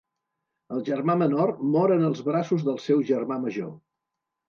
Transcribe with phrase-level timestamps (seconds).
[0.75, 3.75] El germà menor mor en els braços del seu germà major.